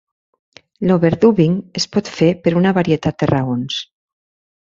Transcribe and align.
L'overdubbing 0.91 1.57
es 1.81 1.85
pot 1.97 2.09
fer 2.15 2.31
per 2.47 2.55
una 2.61 2.73
varietat 2.79 3.19
de 3.25 3.31
raons. 3.35 3.77